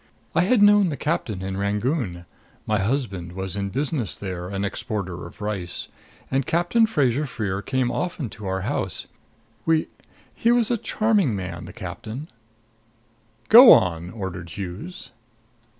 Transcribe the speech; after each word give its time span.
"I 0.33 0.41
had 0.41 0.63
known 0.63 0.89
the 0.89 0.97
captain 0.97 1.43
in 1.43 1.57
Rangoon. 1.57 2.25
My 2.65 2.79
husband 2.79 3.33
was 3.33 3.55
in 3.55 3.69
business 3.69 4.17
there 4.17 4.49
an 4.49 4.65
exporter 4.65 5.27
of 5.27 5.41
rice 5.43 5.89
and 6.31 6.43
Captain 6.43 6.87
Fraser 6.87 7.27
Freer 7.27 7.61
came 7.61 7.91
often 7.91 8.27
to 8.31 8.47
our 8.47 8.61
house. 8.61 9.05
We 9.63 9.89
he 10.33 10.51
was 10.51 10.71
a 10.71 10.77
charming 10.79 11.35
man, 11.35 11.65
the 11.65 11.71
captain" 11.73 12.29
"Go 13.49 13.71
on!" 13.71 14.09
ordered 14.09 14.49
Hughes. 14.49 15.11